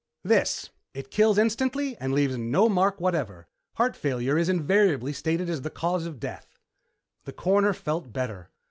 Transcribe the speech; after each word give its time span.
"This. 0.23 0.71
It 0.95 1.11
kills 1.11 1.37
instantly 1.37 1.95
and 1.97 2.11
leaves 2.11 2.35
no 2.35 2.67
mark 2.67 2.99
whatever. 2.99 3.47
Heart 3.75 3.95
failure 3.95 4.35
is 4.35 4.49
invariably 4.49 5.13
stated 5.13 5.47
as 5.47 5.61
the 5.61 5.69
cause 5.69 6.07
of 6.07 6.19
death." 6.19 6.57
The 7.25 7.33
Coroner 7.33 7.73
felt 7.73 8.11
better. 8.11 8.49